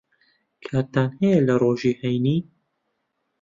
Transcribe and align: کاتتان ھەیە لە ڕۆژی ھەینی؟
کاتتان 0.65 1.07
ھەیە 1.19 1.39
لە 1.47 1.55
ڕۆژی 1.61 1.93
ھەینی؟ 2.01 2.37